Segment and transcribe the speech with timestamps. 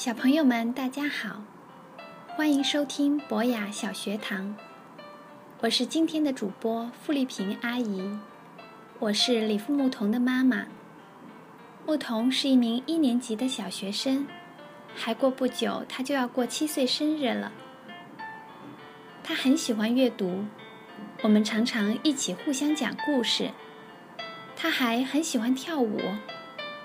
[0.00, 1.42] 小朋友们，大家好，
[2.28, 4.54] 欢迎收听博雅小学堂。
[5.58, 8.16] 我是今天的主播付丽萍阿姨，
[9.00, 10.66] 我是李富牧童的妈妈。
[11.84, 14.24] 牧童是一名一年级的小学生，
[14.94, 17.50] 还过不久他就要过七岁生日了。
[19.24, 20.44] 他很喜欢阅读，
[21.22, 23.50] 我们常常一起互相讲故事。
[24.54, 26.00] 他还很喜欢跳舞，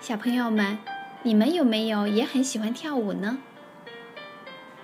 [0.00, 0.76] 小朋友们。
[1.22, 3.38] 你们有没有也很喜欢跳舞呢？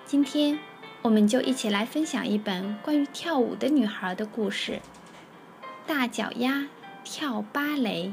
[0.05, 0.59] 今天，
[1.03, 4.81] 我们就一起来分享一本关于跳舞的女孩的故事——
[5.87, 6.67] 大脚丫
[7.05, 8.13] 跳芭蕾。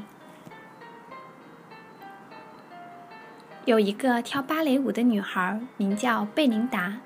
[3.64, 6.98] 有一个跳芭蕾舞的女孩，名叫贝琳达。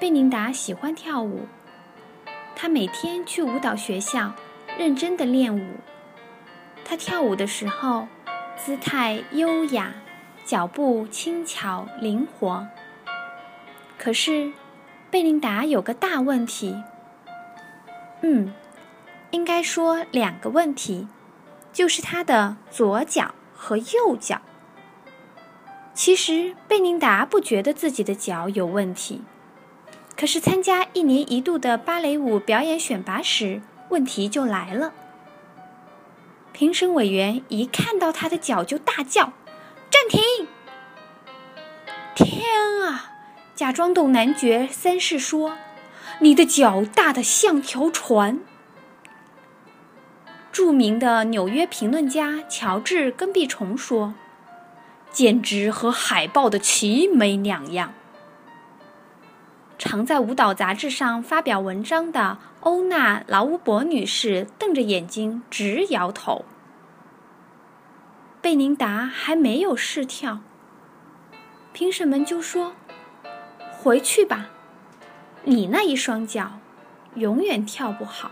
[0.00, 1.46] 贝琳达喜欢跳舞，
[2.56, 4.34] 她每天去舞蹈学校
[4.76, 5.76] 认真的练舞。
[6.84, 8.08] 她跳舞的时候。
[8.56, 9.92] 姿态优雅，
[10.46, 12.66] 脚步轻巧灵活。
[13.98, 14.52] 可是，
[15.10, 16.82] 贝琳达有个大问题。
[18.22, 18.54] 嗯，
[19.30, 21.06] 应该说两个问题，
[21.70, 24.40] 就是她的左脚和右脚。
[25.92, 29.22] 其实，贝琳达不觉得自己的脚有问题，
[30.16, 34.92] 可是参加一年一度的芭蕾舞表演选拔时，问题就来了。
[36.56, 39.34] 评审委员一看到他的脚就大叫
[39.92, 40.48] ：“暂停！”
[42.16, 42.40] 天
[42.82, 43.12] 啊！
[43.54, 45.58] 假装懂男爵三世说
[46.20, 48.40] ：“你的脚大得像条船。”
[50.50, 54.14] 著名的纽约评论家乔治根碧虫说
[55.12, 57.92] ：“简直和海豹的鳍没两样。”
[59.78, 66.44] 常在舞蹈杂志上发表文章的欧娜·劳乌伯女士瞪着眼睛直摇头。
[68.40, 70.40] 贝琳达还没有试跳，
[71.72, 72.74] 评审们就说
[73.70, 74.46] ：“回去吧，
[75.44, 76.60] 你那一双脚
[77.14, 78.30] 永远跳不好。”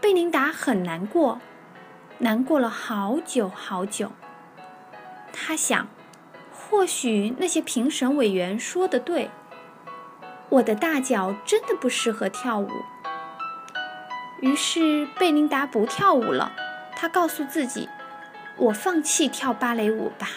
[0.00, 1.40] 贝琳达很难过，
[2.18, 4.12] 难过了好久好久。
[5.32, 5.88] 他想。
[6.68, 9.30] 或许那些评审委员说的对，
[10.48, 12.68] 我的大脚真的不适合跳舞。
[14.40, 16.52] 于是贝琳达不跳舞了，
[16.96, 17.88] 她告诉自己
[18.58, 20.28] ：“我放弃跳芭蕾舞吧。”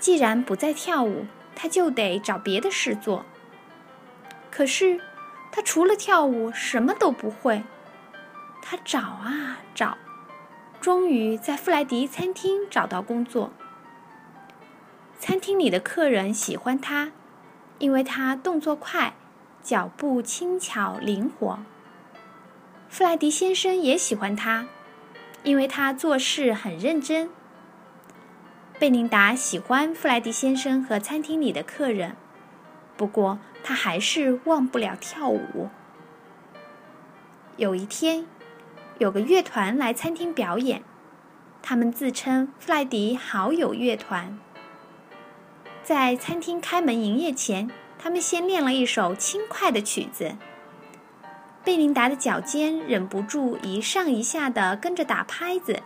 [0.00, 3.24] 既然不再跳舞，她就得找别的事做。
[4.50, 5.00] 可是
[5.52, 7.62] 她除了跳舞什么都不会。
[8.62, 9.98] 她找啊找，
[10.80, 13.52] 终于在富莱迪餐厅找到工作。
[15.18, 17.12] 餐厅里的客人喜欢他，
[17.78, 19.14] 因为他动作快，
[19.62, 21.58] 脚步轻巧灵活。
[22.88, 24.66] 弗莱迪先生也喜欢他，
[25.42, 27.30] 因为他做事很认真。
[28.78, 32.14] 贝琳达喜欢弗莱迪先生和餐厅里的客人，
[32.96, 35.70] 不过他还是忘不了跳舞。
[37.56, 38.26] 有一天，
[38.98, 40.82] 有个乐团来餐厅表演，
[41.62, 44.38] 他们自称“弗莱迪好友乐团”。
[45.86, 50.34] 在餐厅开门营业前，他们先练了一首轻快的曲子。
[51.62, 55.84] 贝琳达的脚尖忍不住一上一下地跟着打拍子。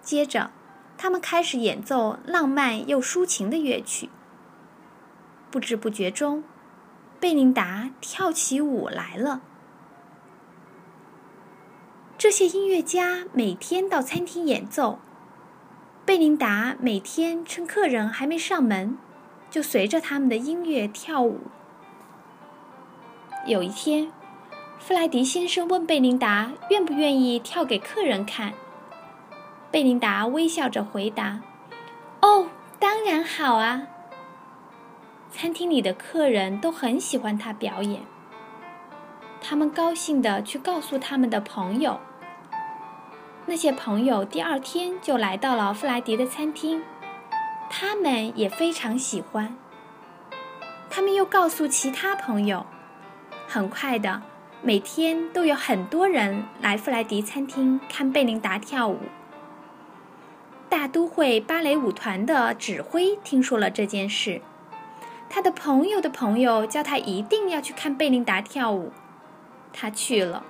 [0.00, 0.50] 接着，
[0.96, 4.08] 他们开始演奏浪漫又抒情的乐曲。
[5.50, 6.42] 不知不觉中，
[7.20, 9.42] 贝琳达跳起舞来了。
[12.16, 14.98] 这些音乐家每天到餐厅演奏，
[16.06, 18.96] 贝琳达每天趁客人还没上门。
[19.50, 21.40] 就随着他们的音乐跳舞。
[23.46, 24.12] 有一天，
[24.78, 28.52] 弗莱迪先生问贝琳达愿不愿意跳给客人看。
[29.70, 31.40] 贝琳达微笑着回答
[32.22, 32.46] ：“哦，
[32.78, 33.86] 当然好啊。”
[35.32, 38.02] 餐厅里的客人都很喜欢他表演，
[39.40, 41.98] 他们高兴地去告诉他们的朋友。
[43.46, 46.82] 那些朋友第二天就来到了弗莱迪的餐厅。
[47.72, 49.56] 他们也非常喜欢。
[50.90, 52.66] 他们又告诉其他朋友，
[53.46, 54.22] 很快的，
[54.60, 58.98] 每天都有很多人来弗莱迪餐厅看贝琳达跳舞。
[60.68, 64.42] 大都会芭蕾舞团的指挥听说了这件事，
[65.28, 68.92] 他的朋友的朋友叫他一定要去看贝琳达跳舞。
[69.72, 70.44] 他去了，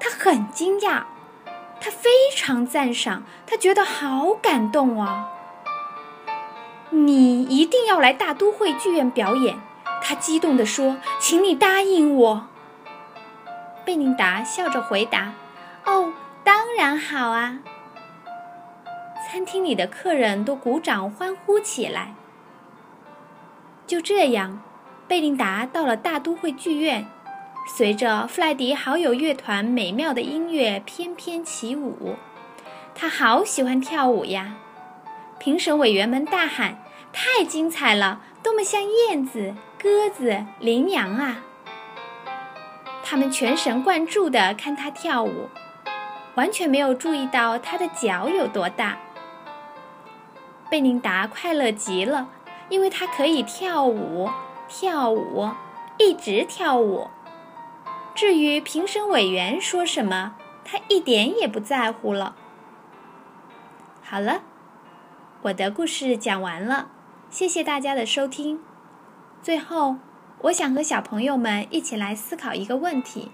[0.00, 1.04] 他很惊讶，
[1.78, 5.30] 他非常赞赏，他觉得好感动啊。
[6.94, 9.58] 你一定要来大都会剧院表演，
[10.00, 12.48] 他激动地说：“请你答应我。”
[13.84, 15.32] 贝琳达笑着回答
[15.84, 16.12] ：“哦，
[16.44, 17.58] 当然好啊。”
[19.26, 22.14] 餐厅里的客人都鼓掌欢呼起来。
[23.86, 24.62] 就这样，
[25.08, 27.06] 贝琳达到了大都会剧院，
[27.76, 32.14] 随着弗莱迪好友乐团美妙的音乐翩翩起舞。
[32.94, 34.54] 他好喜欢跳舞呀！
[35.38, 36.78] 评审委员们大喊
[37.14, 41.44] ：“太精彩了，多么像燕子、鸽子、羚羊啊！”
[43.06, 45.48] 他们全神贯注地看他跳舞，
[46.34, 48.98] 完全没有注意到他的脚有多大。
[50.68, 52.28] 贝琳达快乐极了，
[52.68, 54.28] 因为她可以跳舞，
[54.66, 55.50] 跳舞，
[55.98, 57.08] 一直跳舞。
[58.14, 60.34] 至于评审委员说什么，
[60.64, 62.34] 她一点也不在乎了。
[64.02, 64.40] 好了，
[65.42, 66.88] 我的故事讲完了，
[67.34, 68.60] 谢谢大家的收听。
[69.42, 69.96] 最后，
[70.42, 73.32] 我想和小朋友们一起来思考一个问题：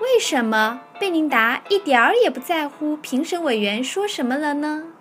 [0.00, 4.92] 为什么贝琳达一点儿也不在乎评审委员说什么了呢？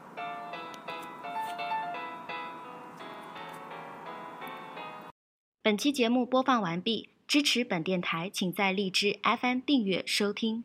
[5.62, 10.64] 本期节目播放完毕，支持本电台，请在荔枝 FM 订阅收听。